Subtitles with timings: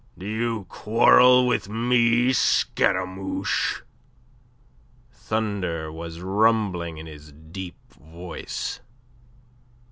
[0.17, 3.83] "Do you want to quarrel with me, Scaramouche?"
[5.11, 8.79] Thunder was rumbling in his deep voice.